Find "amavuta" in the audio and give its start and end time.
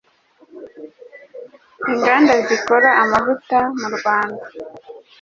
3.03-3.57